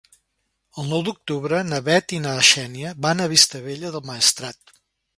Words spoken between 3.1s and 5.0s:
a Vistabella del Maestrat.